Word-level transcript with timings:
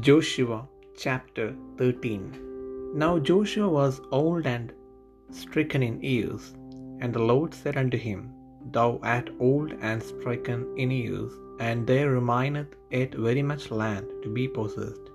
Joshua 0.00 0.66
chapter 0.96 1.54
13 1.76 2.92
Now 2.94 3.18
Joshua 3.18 3.68
was 3.68 4.00
old 4.10 4.46
and 4.46 4.72
stricken 5.30 5.82
in 5.82 6.00
years, 6.00 6.54
and 7.00 7.12
the 7.12 7.24
Lord 7.30 7.52
said 7.52 7.76
unto 7.76 7.98
him, 7.98 8.30
Thou 8.70 8.98
art 9.02 9.28
old 9.38 9.74
and 9.82 10.02
stricken 10.02 10.62
in 10.78 10.90
years, 10.90 11.30
and 11.60 11.86
there 11.86 12.10
remaineth 12.12 12.74
yet 12.90 13.14
very 13.26 13.42
much 13.42 13.70
land 13.70 14.06
to 14.22 14.30
be 14.30 14.48
possessed. 14.48 15.10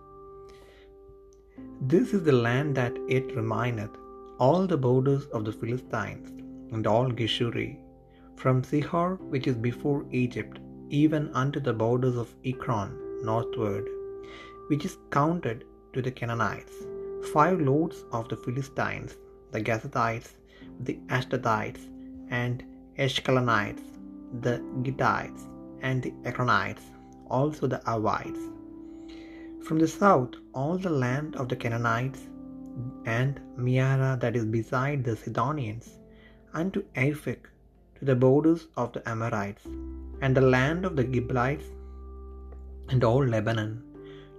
This 1.81 2.13
is 2.13 2.21
the 2.21 2.39
land 2.47 2.75
that 2.75 2.95
yet 3.09 3.35
remaineth, 3.35 3.97
all 4.37 4.67
the 4.67 4.77
borders 4.77 5.25
of 5.33 5.43
the 5.43 5.57
Philistines, 5.59 6.29
and 6.71 6.85
all 6.85 7.09
Geshuri, 7.09 7.79
from 8.35 8.61
Sihor 8.61 9.19
which 9.31 9.47
is 9.47 9.55
before 9.55 10.05
Egypt, 10.11 10.59
even 11.03 11.31
unto 11.33 11.59
the 11.59 11.73
borders 11.73 12.15
of 12.15 12.35
Ekron 12.45 12.91
northward 13.23 13.87
which 14.67 14.85
is 14.85 14.97
counted 15.11 15.65
to 15.93 16.01
the 16.01 16.11
Canaanites, 16.11 16.73
five 17.33 17.59
lords 17.59 18.03
of 18.11 18.27
the 18.29 18.37
Philistines, 18.37 19.15
the 19.51 19.61
Gazathites, 19.61 20.31
the 20.81 20.99
Ashdodites, 21.07 21.83
and 22.29 22.63
Ashkelonites, 22.97 23.83
the 24.41 24.59
Gittites, 24.83 25.47
and 25.81 26.03
the 26.03 26.11
Ekronites, 26.29 26.81
also 27.29 27.67
the 27.67 27.81
Avites. 27.85 28.43
From 29.65 29.79
the 29.79 29.87
south, 29.87 30.33
all 30.53 30.77
the 30.77 30.89
land 30.89 31.35
of 31.35 31.49
the 31.49 31.55
Canaanites, 31.55 32.21
and 33.05 33.39
Mearah 33.57 34.19
that 34.19 34.35
is 34.35 34.45
beside 34.45 35.03
the 35.03 35.15
Sidonians, 35.15 35.97
unto 36.53 36.83
Aphek, 36.95 37.43
to 37.97 38.05
the 38.05 38.15
borders 38.15 38.67
of 38.75 38.93
the 38.93 39.07
Amorites, 39.09 39.65
and 40.21 40.35
the 40.35 40.41
land 40.41 40.85
of 40.85 40.95
the 40.95 41.03
Gibeonites, 41.03 41.65
and 42.89 43.03
all 43.03 43.25
Lebanon, 43.25 43.83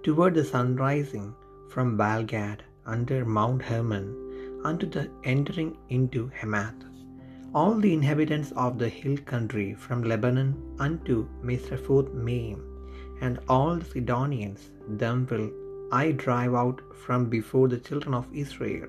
toward 0.03 0.33
the 0.37 0.43
sunrising 0.49 1.27
from 1.71 1.97
Baalgad 2.01 2.59
under 2.93 3.17
Mount 3.37 3.61
Hermon 3.69 4.05
unto 4.69 4.87
the 4.95 5.03
entering 5.33 5.71
into 5.97 6.21
Hamath. 6.39 6.83
All 7.59 7.75
the 7.83 7.93
inhabitants 7.97 8.51
of 8.65 8.77
the 8.81 8.91
hill 8.99 9.17
country 9.31 9.67
from 9.83 10.07
Lebanon 10.11 10.49
unto 10.85 11.15
Misrephoth 11.49 12.13
Maim, 12.27 12.59
and 13.21 13.39
all 13.55 13.71
the 13.77 13.89
Sidonians, 13.91 14.63
them 15.01 15.19
will 15.29 15.49
I 16.01 16.05
drive 16.23 16.55
out 16.61 16.79
from 17.03 17.25
before 17.35 17.67
the 17.67 17.83
children 17.89 18.13
of 18.21 18.33
Israel. 18.45 18.87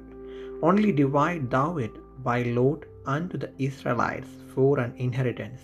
Only 0.68 0.92
divide 1.02 1.50
thou 1.56 1.68
it 1.86 1.96
by 2.28 2.38
lot 2.60 2.84
unto 3.16 3.36
the 3.44 3.52
Israelites 3.70 4.32
for 4.54 4.72
an 4.84 4.94
inheritance, 5.06 5.60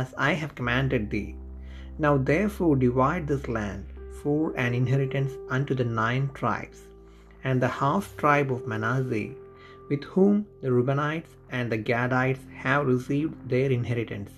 as 0.00 0.14
I 0.28 0.32
have 0.42 0.58
commanded 0.60 1.04
thee. 1.10 1.30
Now 2.04 2.14
therefore 2.32 2.76
divide 2.86 3.26
this 3.26 3.46
land 3.58 3.86
for 4.22 4.54
an 4.56 4.74
inheritance 4.74 5.32
unto 5.48 5.74
the 5.74 5.84
nine 5.84 6.30
tribes, 6.34 6.80
and 7.44 7.60
the 7.60 7.74
half 7.80 8.16
tribe 8.16 8.50
of 8.52 8.66
Manasseh, 8.66 9.30
with 9.90 10.04
whom 10.04 10.46
the 10.62 10.72
Reubenites 10.72 11.36
and 11.50 11.70
the 11.70 11.78
Gadites 11.78 12.44
have 12.64 12.86
received 12.86 13.48
their 13.48 13.70
inheritance, 13.70 14.32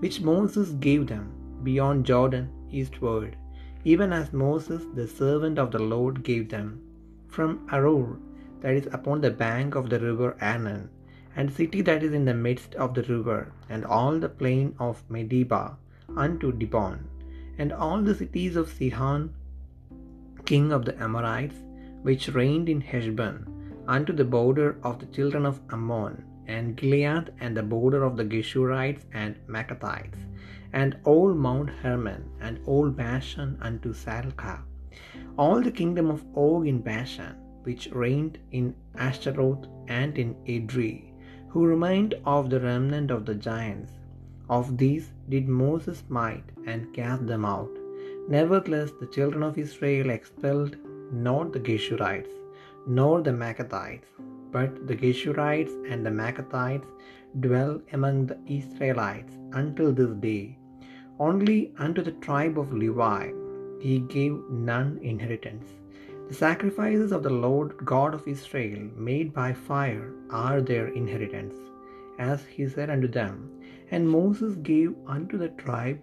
which 0.00 0.20
Moses 0.20 0.70
gave 0.88 1.06
them 1.06 1.30
beyond 1.62 2.04
Jordan 2.04 2.48
eastward, 2.70 3.36
even 3.84 4.12
as 4.12 4.32
Moses 4.32 4.82
the 4.94 5.06
servant 5.06 5.58
of 5.58 5.70
the 5.70 5.84
Lord 5.94 6.22
gave 6.22 6.48
them, 6.48 6.80
from 7.28 7.66
Aroer 7.68 8.18
that 8.60 8.74
is 8.74 8.88
upon 8.98 9.20
the 9.20 9.30
bank 9.30 9.74
of 9.74 9.90
the 9.90 10.00
river 10.00 10.36
Arnon, 10.40 10.88
and 11.36 11.52
city 11.52 11.80
that 11.82 12.02
is 12.02 12.12
in 12.12 12.24
the 12.24 12.34
midst 12.34 12.74
of 12.76 12.94
the 12.94 13.02
river, 13.14 13.52
and 13.68 13.84
all 13.84 14.18
the 14.18 14.28
plain 14.28 14.74
of 14.78 15.02
Medeba 15.08 15.76
unto 16.16 16.52
Dibon 16.52 16.98
and 17.58 17.72
all 17.72 18.02
the 18.02 18.14
cities 18.14 18.56
of 18.56 18.68
Sihon, 18.68 19.32
king 20.44 20.72
of 20.72 20.84
the 20.84 21.00
Amorites, 21.02 21.56
which 22.02 22.28
reigned 22.28 22.68
in 22.68 22.80
Heshbon, 22.80 23.46
unto 23.86 24.12
the 24.12 24.24
border 24.24 24.76
of 24.82 24.98
the 24.98 25.06
children 25.06 25.46
of 25.46 25.60
Ammon, 25.70 26.24
and 26.46 26.76
Gilead, 26.76 27.32
and 27.40 27.56
the 27.56 27.62
border 27.62 28.02
of 28.04 28.16
the 28.16 28.24
Geshurites 28.24 29.06
and 29.12 29.36
Maachathites, 29.46 30.18
and 30.72 30.96
all 31.04 31.34
Mount 31.34 31.70
Hermon, 31.70 32.24
and 32.40 32.58
all 32.66 32.90
Bashan 32.90 33.56
unto 33.60 33.92
Salcah, 33.92 34.62
all 35.38 35.62
the 35.62 35.70
kingdom 35.70 36.10
of 36.10 36.24
Og 36.36 36.66
in 36.66 36.80
Bashan, 36.80 37.36
which 37.62 37.90
reigned 37.92 38.38
in 38.50 38.74
Ashtaroth 38.96 39.66
and 39.88 40.18
in 40.18 40.34
Edrei, 40.46 41.12
who 41.48 41.64
remained 41.64 42.14
of 42.26 42.50
the 42.50 42.60
remnant 42.60 43.10
of 43.10 43.24
the 43.24 43.34
giants, 43.34 43.92
of 44.50 44.76
these 44.76 45.12
did 45.28 45.48
Moses 45.48 45.98
smite 45.98 46.50
and 46.66 46.92
cast 46.94 47.26
them 47.26 47.44
out. 47.44 47.70
Nevertheless, 48.28 48.90
the 49.00 49.06
children 49.06 49.42
of 49.42 49.58
Israel 49.58 50.10
expelled 50.10 50.76
not 51.12 51.52
the 51.52 51.60
Geshurites, 51.60 52.34
nor 52.86 53.22
the 53.22 53.36
Maachathites, 53.42 54.10
but 54.50 54.86
the 54.88 54.96
Geshurites 54.96 55.74
and 55.90 56.04
the 56.04 56.10
Maachathites 56.10 56.90
dwell 57.40 57.80
among 57.92 58.26
the 58.26 58.38
Israelites 58.58 59.34
until 59.52 59.92
this 59.92 60.14
day. 60.28 60.58
Only 61.18 61.72
unto 61.78 62.02
the 62.02 62.18
tribe 62.26 62.58
of 62.58 62.72
Levi 62.72 63.32
he 63.84 63.98
gave 64.16 64.34
none 64.50 64.98
inheritance. 65.02 65.66
The 66.28 66.34
sacrifices 66.34 67.12
of 67.12 67.22
the 67.22 67.36
Lord 67.46 67.76
God 67.84 68.14
of 68.14 68.26
Israel 68.26 68.88
made 68.96 69.34
by 69.34 69.52
fire 69.52 70.06
are 70.30 70.60
their 70.60 70.88
inheritance, 70.88 71.56
as 72.18 72.44
he 72.46 72.66
said 72.66 72.90
unto 72.94 73.08
them. 73.08 73.34
And 73.90 74.08
Moses 74.08 74.54
gave 74.56 74.94
unto 75.06 75.36
the 75.36 75.50
tribe 75.64 76.00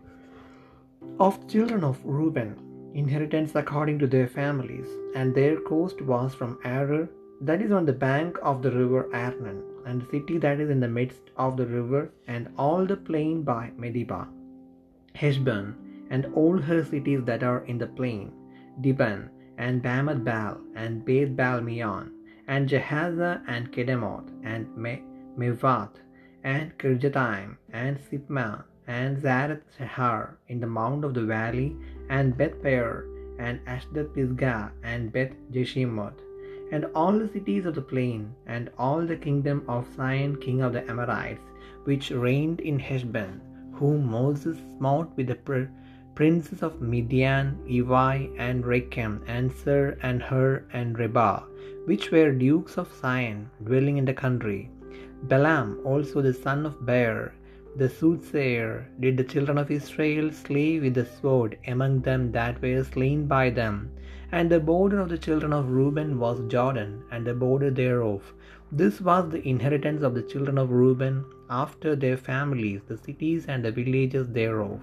of 1.19 1.39
the 1.41 1.47
children 1.47 1.83
of 1.83 2.03
Reuben 2.03 2.55
inheritance 2.93 3.55
according 3.55 3.97
to 3.99 4.07
their 4.07 4.27
families, 4.27 4.87
and 5.15 5.33
their 5.33 5.59
coast 5.61 6.01
was 6.01 6.33
from 6.33 6.57
Aroer, 6.65 7.07
that 7.41 7.61
is 7.61 7.71
on 7.71 7.85
the 7.85 7.93
bank 7.93 8.37
of 8.41 8.61
the 8.61 8.71
river 8.71 9.09
Arnon, 9.13 9.63
and 9.85 10.01
the 10.01 10.05
city 10.05 10.37
that 10.37 10.59
is 10.59 10.69
in 10.69 10.79
the 10.79 10.87
midst 10.87 11.29
of 11.37 11.57
the 11.57 11.65
river, 11.65 12.11
and 12.27 12.49
all 12.57 12.85
the 12.85 12.97
plain 12.97 13.43
by 13.43 13.71
Medeba, 13.77 14.27
Heshbon, 15.15 15.75
and 16.09 16.25
all 16.33 16.57
her 16.57 16.83
cities 16.83 17.23
that 17.23 17.43
are 17.43 17.63
in 17.65 17.77
the 17.77 17.87
plain, 17.87 18.31
Dibon, 18.81 19.29
and 19.57 19.81
Bamoth 19.81 20.23
Baal, 20.23 20.57
and 20.75 21.05
Beth 21.05 21.35
and 22.47 22.69
Jahaza, 22.69 23.41
and 23.47 23.71
Kedemoth, 23.71 24.29
and 24.43 24.75
Me- 24.75 25.03
Mephaath, 25.37 25.95
and 26.43 26.77
Kirjathaim, 26.77 27.57
and 27.71 27.97
Sibmah, 27.97 28.65
and 28.91 29.17
Zareth 29.23 29.63
Shahar 29.77 30.37
in 30.49 30.59
the 30.59 30.71
mount 30.77 31.05
of 31.07 31.13
the 31.13 31.23
valley, 31.23 31.69
and 32.09 32.35
Beth 32.39 32.61
Peor, 32.63 33.05
and 33.39 33.59
Ashdoth 33.65 34.13
Pisgah, 34.15 34.71
and 34.83 35.13
Beth 35.13 35.35
Jeshimoth, 35.53 36.19
and 36.73 36.85
all 36.93 37.17
the 37.17 37.29
cities 37.35 37.65
of 37.65 37.75
the 37.75 37.87
plain, 37.93 38.35
and 38.47 38.69
all 38.77 39.01
the 39.11 39.15
kingdom 39.27 39.63
of 39.75 39.87
Sihon 39.95 40.35
king 40.45 40.61
of 40.61 40.73
the 40.73 40.83
Amorites, 40.91 41.47
which 41.85 42.11
reigned 42.11 42.59
in 42.59 42.79
Heshbon, 42.79 43.39
whom 43.79 44.11
Moses 44.17 44.57
smote 44.77 45.09
with 45.15 45.27
the 45.27 45.35
pr- 45.35 45.71
princes 46.13 46.61
of 46.61 46.81
Midian, 46.81 47.57
Evi, 47.77 48.17
and 48.37 48.65
Rekem, 48.65 49.21
and 49.25 49.51
Ser, 49.51 49.97
and 50.03 50.21
Hur, 50.21 50.63
and 50.73 50.99
Reba, 50.99 51.43
which 51.85 52.11
were 52.11 52.39
dukes 52.45 52.77
of 52.77 52.91
Sihon, 53.01 53.49
dwelling 53.63 53.97
in 53.97 54.05
the 54.05 54.21
country. 54.25 54.69
Balaam 55.29 55.79
also 55.85 56.21
the 56.21 56.33
son 56.33 56.65
of 56.65 56.85
Beor, 56.85 57.31
the 57.75 57.89
soothsayer, 57.89 58.87
did 58.99 59.17
the 59.17 59.23
children 59.23 59.57
of 59.57 59.71
Israel 59.71 60.31
slay 60.31 60.79
with 60.79 60.93
the 60.93 61.05
sword 61.05 61.57
among 61.67 62.01
them 62.01 62.31
that 62.31 62.61
were 62.61 62.83
slain 62.83 63.25
by 63.27 63.49
them. 63.49 63.89
And 64.31 64.49
the 64.49 64.59
border 64.59 64.99
of 64.99 65.09
the 65.09 65.17
children 65.17 65.53
of 65.53 65.69
Reuben 65.69 66.19
was 66.19 66.47
Jordan, 66.47 67.03
and 67.11 67.25
the 67.25 67.33
border 67.33 67.69
thereof. 67.69 68.33
This 68.71 69.01
was 69.01 69.29
the 69.29 69.45
inheritance 69.47 70.03
of 70.03 70.13
the 70.15 70.21
children 70.21 70.57
of 70.57 70.71
Reuben 70.71 71.25
after 71.49 71.95
their 71.95 72.17
families, 72.17 72.81
the 72.87 72.97
cities 72.97 73.45
and 73.47 73.65
the 73.65 73.71
villages 73.71 74.29
thereof. 74.29 74.79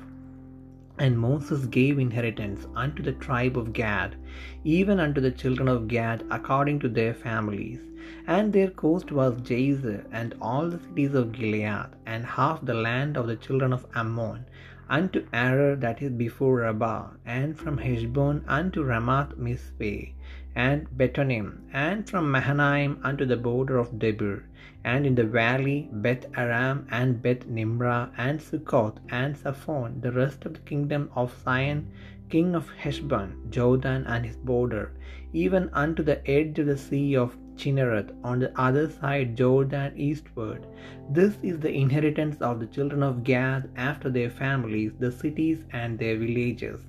And 1.01 1.19
Moses 1.19 1.67
gave 1.67 1.99
inheritance 1.99 2.67
unto 2.75 3.03
the 3.03 3.13
tribe 3.13 3.57
of 3.57 3.73
Gad, 3.73 4.17
even 4.65 4.99
unto 4.99 5.21
the 5.21 5.31
children 5.31 5.69
of 5.69 5.87
Gad 5.87 6.25
according 6.31 6.81
to 6.81 6.89
their 6.89 7.15
families. 7.15 7.79
And 8.27 8.53
their 8.53 8.71
coast 8.71 9.13
was 9.13 9.41
Jazer, 9.41 10.05
and 10.11 10.35
all 10.41 10.69
the 10.69 10.81
cities 10.81 11.15
of 11.15 11.33
Gilead, 11.33 11.87
and 12.05 12.25
half 12.25 12.65
the 12.65 12.75
land 12.75 13.17
of 13.17 13.29
the 13.29 13.37
children 13.37 13.73
of 13.73 13.87
Ammon, 13.95 14.45
unto 14.89 15.25
Aroer 15.33 15.79
that 15.81 16.03
is 16.03 16.11
before 16.11 16.57
Rabbah, 16.57 17.11
and 17.25 17.57
from 17.57 17.79
Heshbon 17.79 18.43
unto 18.49 18.83
Ramath 18.83 19.37
Mizpeh, 19.37 20.13
and 20.55 20.89
Betonim, 20.97 21.61
and 21.73 22.09
from 22.09 22.31
Mahanaim 22.31 22.99
unto 23.03 23.25
the 23.25 23.37
border 23.37 23.79
of 23.79 23.99
Debir, 23.99 24.45
and 24.85 25.07
in 25.07 25.15
the 25.15 25.25
valley 25.25 25.89
Beth 25.93 26.27
Aram, 26.37 26.87
and 26.91 27.23
Beth 27.23 27.47
Nimrah, 27.47 28.11
and 28.17 28.41
Succoth, 28.41 28.99
and 29.11 29.37
Zaphon, 29.37 30.01
the 30.01 30.13
rest 30.13 30.45
of 30.47 30.55
the 30.55 30.61
kingdom 30.61 31.11
of 31.15 31.33
Sihon, 31.45 31.87
king 32.29 32.55
of 32.55 32.69
Heshbon, 32.71 33.51
Jordan 33.51 34.05
and 34.07 34.25
his 34.25 34.37
border, 34.37 34.93
even 35.33 35.71
unto 35.73 36.03
the 36.03 36.29
edge 36.31 36.59
of 36.59 36.67
the 36.67 36.77
sea 36.77 37.17
of 37.17 37.37
Chinnereth, 37.57 38.13
on 38.23 38.39
the 38.39 38.53
other 38.61 38.89
side 38.89 39.37
Jordan 39.37 39.93
eastward. 39.97 40.67
This 41.11 41.37
is 41.43 41.59
the 41.59 41.73
inheritance 41.73 42.41
of 42.41 42.61
the 42.61 42.67
children 42.67 43.03
of 43.03 43.25
Gad 43.25 43.69
after 43.77 44.11
their 44.11 44.31
families, 44.31 44.93
the 44.99 45.11
cities 45.11 45.65
and 45.73 45.99
their 45.99 46.17
villages. 46.17 46.81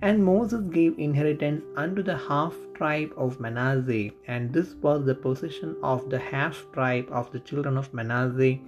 And 0.00 0.24
Moses 0.24 0.60
gave 0.70 0.96
inheritance 0.96 1.64
unto 1.76 2.04
the 2.04 2.16
half 2.16 2.54
tribe 2.74 3.12
of 3.16 3.40
Manasseh, 3.40 4.10
and 4.28 4.52
this 4.52 4.74
was 4.76 5.04
the 5.04 5.14
possession 5.14 5.74
of 5.82 6.08
the 6.08 6.18
half 6.20 6.64
tribe 6.72 7.08
of 7.10 7.32
the 7.32 7.40
children 7.40 7.76
of 7.76 7.92
Manasseh 7.92 8.58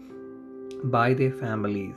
by 0.85 1.15
their 1.15 1.31
families. 1.31 1.94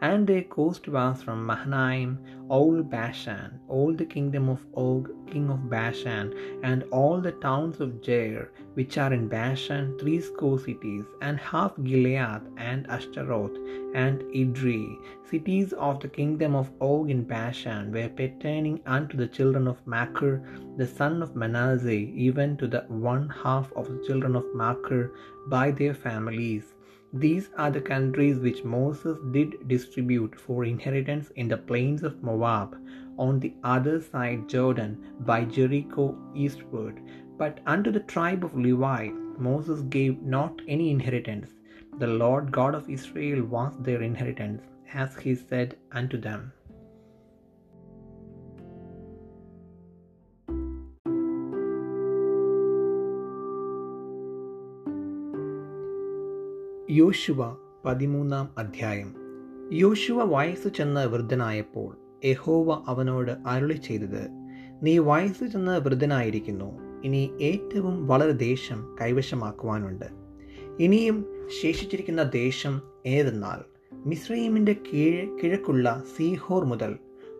And 0.00 0.26
their 0.26 0.42
coast 0.42 0.88
was 0.88 1.22
from 1.22 1.46
Mahanaim, 1.46 2.18
all 2.48 2.82
Bashan, 2.82 3.58
all 3.68 3.92
the 3.94 4.04
kingdom 4.04 4.48
of 4.48 4.64
Og, 4.74 5.10
king 5.30 5.48
of 5.50 5.70
Bashan, 5.70 6.34
and 6.62 6.84
all 6.90 7.20
the 7.20 7.32
towns 7.32 7.80
of 7.80 8.00
Jair, 8.02 8.48
which 8.74 8.98
are 8.98 9.12
in 9.12 9.28
Bashan, 9.28 9.98
threescore 9.98 10.58
cities, 10.58 11.04
and 11.22 11.38
half 11.38 11.72
Gilead, 11.82 12.42
and 12.56 12.86
Ashtaroth, 12.88 13.56
and 13.94 14.20
Edrei, 14.34 14.98
cities 15.24 15.72
of 15.74 16.00
the 16.00 16.08
kingdom 16.08 16.54
of 16.54 16.70
Og 16.80 17.10
in 17.10 17.24
Bashan, 17.24 17.90
were 17.90 18.08
pertaining 18.08 18.80
unto 18.86 19.16
the 19.16 19.28
children 19.28 19.66
of 19.66 19.84
Machir, 19.86 20.42
the 20.76 20.86
son 20.86 21.22
of 21.22 21.34
Manasseh, 21.34 21.90
even 21.90 22.56
to 22.58 22.66
the 22.66 22.84
one 22.88 23.28
half 23.28 23.72
of 23.72 23.88
the 23.88 24.04
children 24.06 24.36
of 24.36 24.44
Machir 24.54 25.12
by 25.48 25.70
their 25.70 25.94
families. 25.94 26.73
These 27.16 27.50
are 27.56 27.70
the 27.70 27.80
countries 27.80 28.40
which 28.40 28.64
Moses 28.64 29.18
did 29.30 29.68
distribute 29.68 30.34
for 30.34 30.64
inheritance 30.64 31.30
in 31.36 31.46
the 31.46 31.56
plains 31.56 32.02
of 32.02 32.20
Moab, 32.24 32.76
on 33.16 33.38
the 33.38 33.54
other 33.62 34.00
side 34.00 34.48
Jordan, 34.48 34.98
by 35.20 35.44
Jericho 35.44 36.18
eastward. 36.34 37.00
But 37.38 37.60
unto 37.66 37.92
the 37.92 38.00
tribe 38.00 38.44
of 38.44 38.56
Levi 38.56 39.10
Moses 39.38 39.82
gave 39.82 40.22
not 40.22 40.60
any 40.66 40.90
inheritance. 40.90 41.52
The 42.00 42.08
Lord 42.08 42.50
God 42.50 42.74
of 42.74 42.90
Israel 42.90 43.44
was 43.44 43.72
their 43.78 44.02
inheritance, 44.02 44.62
as 44.92 45.16
he 45.16 45.36
said 45.36 45.76
unto 45.92 46.18
them. 46.18 46.52
യോശുവ 56.94 57.56
പതിമൂന്നാം 57.84 58.48
അധ്യായം. 58.58 59.14
യോശുവ 59.72 60.24
വയസ്സു 60.24 60.68
ചെന്ന് 60.68 61.06
വൃദ്ധനായപ്പോൾ 61.06 61.96
യഹോവ 62.24 62.82
അവനോട് 62.86 63.32
അരുളി 63.46 63.72
ചെയ്തത് 63.72 64.28
നീ 64.82 64.98
വയസ്സു 64.98 65.44
ചെന്ന് 65.44 65.80
വൃദ്ധനായിരിക്കുന്നു. 65.80 66.68
ഇനി 67.04 67.30
ഏറ്റവും 67.40 68.06
വളരെ 68.06 68.30
ദേശം 68.30 68.96
കൈവശമാക്കുവാനുണ്ട്. 69.00 70.04
ഇനിയും 70.80 71.26
ശേഷിച്ചിരിക്കുന്ന 71.62 72.22
ദേശം 72.22 72.80
ഏതെന്നാൽ 73.06 73.60
മിശ്രീമിന്റെ 74.06 74.76
കീഴ് 74.92 75.38
കിഴക്കുള്ള 75.38 76.02
സീഹോർ 76.16 76.64
മുതൽ 76.64 76.98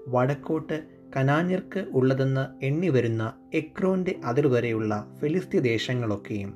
വടക്കോട്ട് 0.09 0.85
കനാന്യർക്ക് 1.17 1.87
ഉള്ളതെന്ന് 1.95 2.65
എണ്ണി 2.65 2.89
വരുന്ന 2.89 3.33
എക്രോന്റെ 3.55 4.21
അതിർവരെയുള്ള 4.25 5.17
ഫിലിസ്തീ 5.21 5.59
ദേശങ്ങളൊക്കെയും 5.59 6.55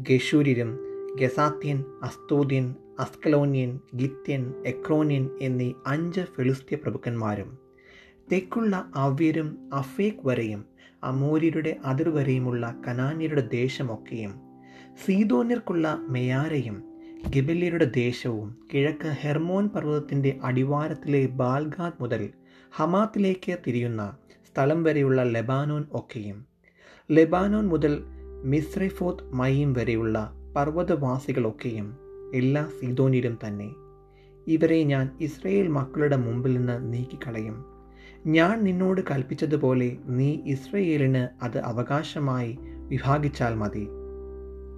ഗഷൂര്യരും 0.00 0.85
ഗസാത്യൻ 1.20 1.78
അസ്തൂദ്യൻ 2.02 2.64
അസ്കലോന്യൻ 3.00 3.70
ഗിത്യൻ 3.96 4.42
എക്രോന്യൻ 4.66 5.24
എന്നീ 5.40 5.68
അഞ്ച് 5.86 6.20
ഫിലിസ്തീയ 6.34 6.76
പ്രഭുക്കന്മാരും 6.76 7.50
തെക്കുള്ള 8.32 8.76
അവ്യരും 8.96 9.48
അഫേക് 9.72 10.22
വരെയും 10.24 10.62
അമൂര്യരുടെ 11.02 11.72
അതിർവരെയുമുള്ള 11.84 12.74
കനാന്യരുടെ 12.86 13.44
ദേശമൊക്കെയും 13.52 14.32
സീതോന്യർക്കുള്ള 15.04 15.86
മെയാരയും 16.08 16.76
ഗിബല്യരുടെ 17.28 17.86
ദേശവും 17.94 18.48
കിഴക്ക് 18.74 19.10
ഹെർമോൻ 19.22 19.68
പർവതത്തിന്റെ 19.68 20.32
അടിവാരത്തിലെ 20.42 21.26
ബാൽഗാദ് 21.32 22.00
മുതൽ 22.00 22.22
ഹമാത്തിലേക്ക് 22.70 23.56
തിരിയുന്ന 23.66 24.02
സ്ഥലം 24.46 24.80
വരെയുള്ള 24.84 25.22
ലെബാനോൻ 25.22 25.84
ഒക്കെയും 25.92 26.38
ലെബാനോൻ 27.10 27.66
മുതൽ 27.68 27.94
മിസ്രൈഫോത്ത് 28.44 29.24
മയീം 29.32 29.72
വരെയുള്ള 29.72 30.18
പർവതവാസികളൊക്കെയും 30.56 31.96
എല്ലാ 32.34 32.68
സീതോനിലും 32.80 33.38
തന്നെ 33.46 33.74
ഇവരെ 34.48 34.84
ഞാൻ 34.84 35.10
ഇസ്രയേൽ 35.20 35.68
മക്കളുടെ 35.68 36.16
മുമ്പിൽ 36.16 36.56
നിന്ന് 36.56 36.92
നീക്കിക്കളയും. 36.92 37.64
ഞാൻ 38.26 38.64
നിന്നോട് 38.64 39.00
കൽപ്പിച്ചതുപോലെ 39.10 39.96
നീ 40.06 40.38
ഇസ്രയേലിന് 40.44 41.44
അത് 41.44 41.58
അവകാശമായി 41.58 42.58
വിഭാഗിച്ചാൽ 42.62 43.54
മതി. 43.54 43.88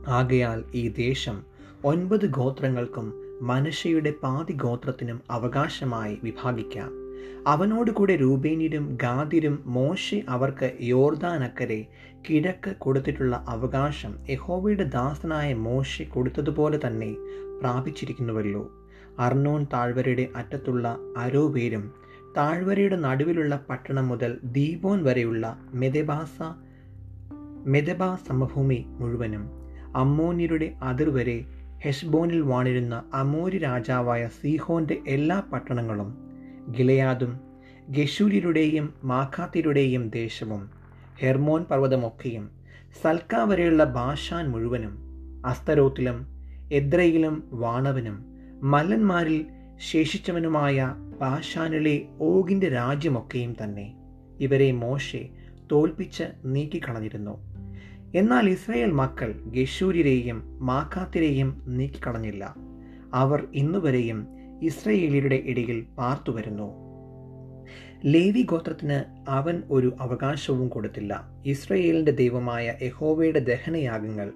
ആകയാൽ 0.09 0.65
ഈ 0.75 0.89
ദേശം 0.89 1.43
ഒൻപത് 1.85 2.27
ഗോത്രങ്ങൾക്കും 2.27 3.15
മനുഷ്യയുടെ 3.43 4.15
പാതി 4.23 4.53
ഗോത്രത്തിനും 4.53 5.21
അവകാശമായി 5.31 6.19
വിഭാഗിക്കാം. 6.23 6.98
അവനോട് 7.47 7.91
കൂടെ 7.91 8.17
രൂപേനിലും 8.17 8.97
ഗാദിരും 9.03 9.63
മോശെ 9.67 10.23
അവർക്ക് 10.29 10.73
യോർദാനക്കരെ 10.81 11.87
കിഴക്ക് 12.29 12.77
കൊടുത്തിട്ടുള്ള 12.79 13.45
അവകാശം 13.49 14.19
യഹോവയുടെ 14.31 14.83
ദാസനായ 14.83 15.55
മോശെ 15.55 16.05
കൊടുത്തതുപോലെ 16.05 16.81
തന്നെ 16.87 17.17
പ്രാപിച്ചിരിക്കുന്നുവല്ലോ. 17.61 18.73
അർണോൺ 19.19 19.67
താഴ്വരയുടെ 19.73 20.29
അറ്റത്തുള്ള 20.37 20.99
അരോവേരും 21.17 21.93
താഴ്വരയുടെ 22.37 22.97
നടുവിലുള്ള 22.97 23.65
പട്ടണം 23.71 24.09
മുതൽ 24.09 24.39
ദീപോൻ 24.45 25.03
വരെയുള്ള 25.03 25.59
മെദബാസ 25.73 26.43
മെദബ 27.67 28.15
സമഭൂമി 28.15 28.85
മുഴുവനും 28.89 29.51
അമ്മോനിയരുടെ 29.97 30.75
അതിർ 30.83 31.11
വരെ 31.11 31.45
ഹെഷ്ബോനിൽ 31.85 32.41
വാണിരുന്ന 32.41 33.03
അമോരി 33.15 33.59
രാജാവായ 33.59 34.29
സീഹോന്റെ 34.43 35.03
എല്ലാ 35.07 35.43
പട്ടണങ്ങളും 35.53 36.28
ഗിലയാദും 36.71 37.41
ഗഷൂര്യരുടെയും 37.89 38.95
മാഖാത്തിരുടെയും 39.05 40.09
ദേശവും 40.09 40.71
ഹെർമോൻ 41.19 41.65
പർവതമൊക്കെയും 41.65 42.51
സൽക്ക 43.03 43.37
വരെയുള്ള 43.37 43.85
ബാഷാൻ 43.85 44.51
മുഴുവനും 44.51 44.99
അസ്തരോത്തിലും 45.47 46.27
എദ്രയിലും 46.73 47.49
വാണവനും 47.53 48.25
മല്ലന്മാരിൽ 48.63 49.47
ശേഷിച്ചവനുമായ 49.77 50.95
ബാഷാനിലെ 51.21 52.07
ഓഗിന്റെ 52.21 52.69
രാജ്യമൊക്കെയും 52.69 53.57
തന്നെ 53.65 53.95
ഇവരെ 54.41 54.73
മോശെ 54.73 55.29
തോൽപ്പിച്ച് 55.73 56.25
നീക്കിക്കളഞ്ഞിരുന്നു. 56.45 57.39
എന്നാൽ 58.15 58.49
ഇസ്രയേൽ 58.49 58.91
മക്കൾ 58.91 59.33
ഗഷൂരിരെയും 59.33 60.67
മാക്കാത്തിരെയും 60.67 61.63
നീക്കിക്കളഞ്ഞില്ല. 61.67 62.55
അവർ 63.15 63.49
ഇന്നുവരെയും 63.55 64.38
ഇസ്രയേലിയരുടെ 64.63 65.43
ഇടയിൽ 65.47 65.87
പാർത്തുവരുന്നു 65.99 66.89
ലേവി 68.05 68.43
ഗോത്രത്തിന് 68.43 69.29
അവൻ 69.29 69.63
ഒരു 69.71 69.97
അവകാശവും 70.01 70.69
കൊടുത്തില്ല. 70.69 71.43
ഇസ്രയേലിന്റെ 71.47 72.13
ദൈവമായ 72.13 72.75
യഹോവയുടെ 72.83 73.39
ദഹനയാഗങ്ങൾ 73.39 74.33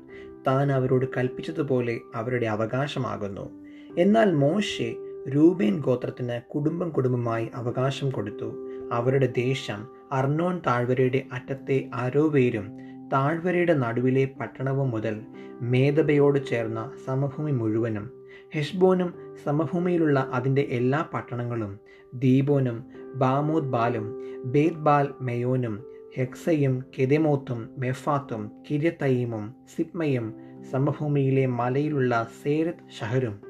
താൻ 0.46 0.72
അവരോട് 0.72 1.06
കൽപ്പിച്ചതുപോലെ 1.16 1.98
അവരുടെ 2.14 2.46
അവകാശമാകുന്നു. 2.46 3.50
എന്നാൽ 3.98 4.32
മോശെ 4.32 4.94
രൂപേൻ 5.28 5.80
ഗോത്രത്തിന് 5.80 6.40
കുടുംബം 6.40 6.90
കുടുംബമായി 6.90 7.48
അവകാശം 7.54 8.10
കൊടുത്തു. 8.10 8.68
അവരുടെ 8.92 9.26
ദേശം 9.26 9.88
അർണോൻ 10.12 10.60
താഴ്വരയുടെ 10.66 11.22
അറ്റത്തെ 11.32 11.90
അരോവേരും 11.94 12.76
താഴ്വരയുടെ 13.12 13.74
നടുവിലെ 13.74 14.28
പട്ടണവും 14.40 14.90
മുതൽ 14.90 15.20
മേധബയോട് 15.62 16.46
ചേർന്ന 16.46 16.90
സമഭൂമി 17.06 17.50
മുഴുവനും 17.50 18.21
ഹെഷ്ബോനും 18.54 19.14
സമഭൂമിയിലുള്ള 19.44 20.30
അതിന്റെ 20.32 20.60
എല്ലാ 20.60 21.08
പട്ടണങ്ങളും 21.14 21.78
ദീപോനും 22.14 22.84
ബാമോദ് 23.14 23.64
ബാലും 23.64 24.06
ബേദ് 24.44 24.74
ബാൽ 24.74 25.14
മെയോനും 25.20 25.84
ഹെക്സയും 26.16 26.84
കെദെമോത്തും 26.98 27.70
മെഫാത്തും 27.78 28.50
കിര്യത്തയീമും 28.70 29.54
സിപ്മയും 29.76 30.34
സമഭൂമിയിലെ 30.70 31.46
മലയിലുള്ള 31.46 32.28
സേരത് 32.42 32.90
ഷഹരും 33.00 33.40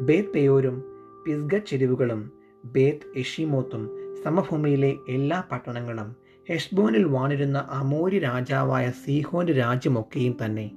ബേത് 0.00 0.32
പെയോരും 0.32 0.84
പിസ്ഗ 1.26 1.58
ചെരുവുകളും 1.58 2.30
ബേത് 2.64 3.18
എഷിമോത്തും 3.18 3.90
സമഭൂമിയിലെ 4.24 4.96
എല്ലാ 5.08 5.42
പട്ടണങ്ങളും 5.52 6.16
ഹെഷ്ബോനിൽ 6.48 7.04
വാണിരുന്ന 7.04 7.58
അമോരി 7.58 8.18
രാജാവായ 8.18 8.90
സീഹോന്റെ 8.90 9.52
രാജ്യമൊക്കെയും 9.52 10.36
തന്നെ. 10.44 10.70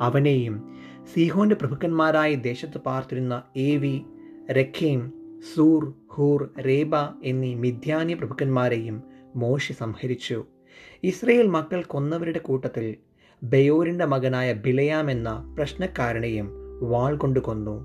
അവനെയും 0.00 0.54
സീഹോന്റെ 1.14 1.54
പ്രഭുക്കന്മാരായ 1.54 2.34
ദേശത്ത് 2.34 2.78
പാർത്തിരുന്ന 2.78 3.42
ഏവി 3.56 4.02
രഖീം 4.52 5.12
സൂർ 5.54 5.94
ഹൂർ 6.06 6.50
രേബ 6.60 6.96
എന്നീ 7.24 7.54
മിഥ്യാനി 7.54 8.14
പ്രഭുക്കന്മാരെയും 8.14 9.02
മോശി 9.36 9.72
സംഹരിച്ചു. 9.72 10.44
ഇസ്രയേൽ 11.02 11.46
മക്കൾ 11.46 11.82
കൊന്നവരുടെ 11.82 12.38
കൂട്ടത്തിൽ 12.38 12.96
ബയോരിന്റെ 13.44 14.04
മകനായ 14.04 14.52
ബിലയാം 14.52 15.10
എന്ന 15.10 15.54
പ്രശ്നക്കാരനെയും 15.58 16.50
വാൾ 16.80 17.16
കൊണ്ട് 17.16 17.40
കൊന്നു 17.40 17.76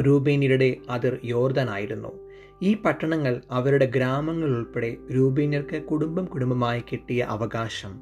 രൂപേനിയുടെ 0.00 0.76
അതിർ 0.90 1.18
യോർദനായിരുന്നു 1.24 2.23
ഈ 2.64 2.70
പട്ടണങ്ങൾ 2.82 3.34
അവരുടെ 3.50 3.86
ഗ്രാമങ്ങൾ 3.86 4.48
ഉൾപ്പെടെ 4.48 4.96
രൂപീന്യർക്ക് 5.14 5.82
കുടുംബം 5.82 6.24
കുടുംബമായി 6.24 6.82
കിട്ടിയ 6.90 7.22
അവകാശം. 7.34 7.92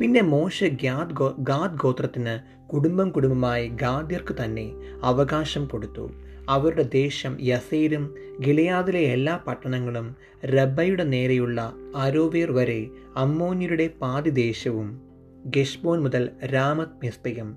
പിന്നെ 0.00 0.20
മോശ 0.20 0.64
ഗ്യാദ് 0.64 1.10
ഗോ 1.10 1.34
ഗാദ് 1.38 1.78
ഗോത്രത്തിന് 1.78 2.34
കുടുംബം 2.72 3.10
കുടുംബമായി 3.10 3.68
ഗാദ്യർക്ക് 3.82 4.34
തന്നെ 4.44 4.66
അവകാശം 5.02 5.64
കൊടുത്തു. 5.66 6.04
അവരുടെ 6.48 6.82
ദേശം 6.92 7.36
യസേരും 7.40 8.04
ഗിലയാദിലെ 8.40 9.00
എല്ലാ 9.00 9.40
പട്ടണങ്ങളും 9.46 10.06
റബ്ബയുടെ 10.44 11.04
നേരെയുള്ള 11.04 11.60
അരോവേർ 11.96 12.50
വരെ 12.52 12.80
അമ്മോന്യരുടെ 13.16 13.90
പാതി 14.02 14.30
ദേശവും 14.30 14.88
ഗെഷ്ബോൻ 15.56 15.98
മുതൽ 16.02 16.24
രാമത് 16.54 16.98
മിസ്തയും 17.02 17.50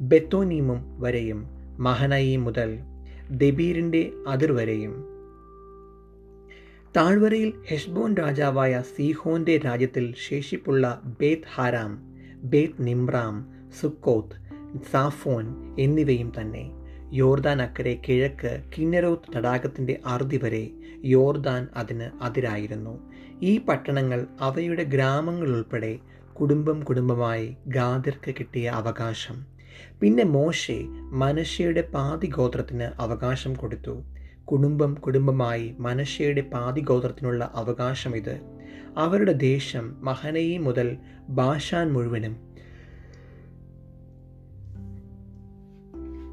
ബെത്തോനീമും 0.00 1.00
വരെയും 1.00 1.40
മഹനയി 1.78 2.36
മുതൽ 2.36 2.70
ദബീറിന്റെ 3.30 4.02
അതിർവരെയും 4.26 4.94
താഴ്വരയിൽ 6.96 7.52
ഹെഷ്ബോൻ 7.68 8.16
രാജാവായ 8.16 8.82
സീഹോന്റെ 8.96 9.58
രാജ്യത്തിൽ 9.58 10.14
ശേഷിപ്പുള്ള 10.28 11.00
ബേത് 11.20 11.46
ഹാരാം 11.54 11.92
ബേത് 12.42 12.86
നിമ്രാം 12.86 13.52
സുക്കോത്ത് 13.80 14.36
സാഫോൻ 14.92 15.76
എന്നിവയും 15.78 16.32
തന്നെ. 16.40 16.70
യോർദാൻ 17.12 17.62
അക്കരെ 17.62 18.02
കിഴക്ക് 18.08 18.62
കിന്നരോത്ത് 18.78 19.36
തടാകത്തിന്റെ 19.36 20.00
അറുതി 20.06 20.40
വരെ 20.44 20.70
യോർദാൻ 21.04 21.68
അതിന് 21.76 22.10
അതിരായിരുന്നു. 22.22 23.10
ഈ 23.42 23.58
പട്ടണങ്ങൾ 23.58 24.26
അവയുടെ 24.40 24.84
ഗ്രാമങ്ങൾ 24.84 25.48
ഉൾപ്പെടെ 25.48 25.98
കുടുംബം 26.40 26.80
കുടുംബമായി 26.80 27.56
ഗാദിർക്ക് 27.66 28.34
കിട്ടിയ 28.40 28.68
അവകാശം. 28.68 29.46
പിന്നെ 30.00 30.24
മോശെ 30.24 30.84
മനശയുടെ 31.22 31.80
പാതി 31.80 32.26
ഗോത്രത്തിന് 32.26 32.88
അവകാശം 32.98 33.54
കൊടുത്തു. 33.54 34.02
കുടുംബം 34.52 34.94
കുടുംബമായി 34.94 35.74
മനശയുടെ 35.78 36.40
പാതി 36.40 36.80
ഗോത്രത്തിനുള്ള 36.80 37.50
അവകാശം 37.54 38.16
ഇത്. 38.16 38.40
അവരുടെ 38.96 39.32
ദേശം 39.32 40.04
മഹനയി 40.04 40.58
മുതൽ 40.58 40.96
ബാഷാൻ 41.28 41.92
മുഴുവനും. 41.92 42.36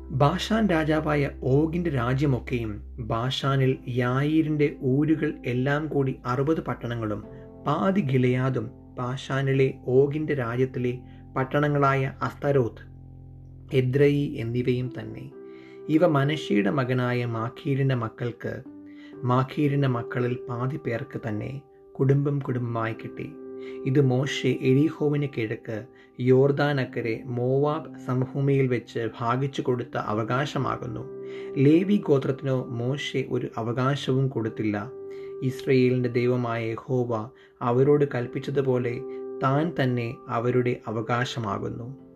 ബാഷാൻ 0.09 0.67
രാജാവായ 0.67 1.29
ഓഗിന്റെ 1.43 1.89
രാജ്യമൊക്കെയും 1.89 2.81
ബാഷാനിൽ 2.99 3.77
യായിരിന്റെ 3.87 4.75
ഊരുകൾ 4.83 5.33
എല്ലാം 5.45 5.87
കൂടി 5.87 6.19
അറുപത് 6.25 6.61
പട്ടണങ്ങളും 6.61 7.23
പാതി 7.67 8.01
ഗിലയാദും 8.01 8.69
ബാഷാനിലെ 8.97 9.73
ഓഗിന്റെ 9.87 10.33
രാജ്യത്തിലെ 10.33 10.99
പട്ടണങ്ങളായ 11.37 12.13
അസ്തരോത്ത് 12.21 12.83
എദ്രയി 13.75 14.35
എന്നിവയും 14.37 14.93
തന്നെ. 14.99 15.36
ഇവ 15.89 16.07
മനഷിയുടെ 16.07 16.69
മകനായ 16.69 17.25
മാഖീരിന്റെ 17.25 17.95
മക്കൾക്ക് 17.95 18.63
മാഖീരിന്റെ 19.23 19.87
മക്കളിൽ 19.87 20.37
പാതി 20.49 20.77
പേർക്ക് 20.77 21.21
തന്നെ 21.27 21.61
കുടുംബം 21.99 22.39
കുടുംബമായി 22.39 22.93
കിട്ടി. 22.93 23.33
ഇത് 23.85 24.01
മോശെ 24.01 24.47
എരിഹോവിന് 24.47 25.27
കിഴക്ക് 25.37 25.85
യോർദാനക്കരെ 26.19 27.23
മോവാബ് 27.25 27.99
സമഭൂമിയിൽ 27.99 28.67
വെച്ച് 28.67 29.09
ഭാഗിച്ചു 29.19 29.61
കൊടുത്ത 29.61 29.97
അവകാശമാകുന്നു. 29.97 31.03
ലേവി 31.57 31.97
ഗോത്രത്തിനോ 31.97 32.65
മോശെ 32.65 33.25
ഒരു 33.29 33.47
അവകാശവും 33.57 34.27
കൊടുത്തില്ല. 34.27 34.91
ഇസ്രയേലിന്റെ 35.43 36.09
ദൈവമായ 36.09 36.75
ഹോവ 36.75 37.29
അവരോട് 37.61 38.05
കൽപ്പിച്ചതുപോലെ 38.15 39.01
താൻ 39.43 39.71
തന്നെ 39.83 40.15
അവരുടെ 40.29 40.81
അവകാശമാകുന്നു. 40.87 42.06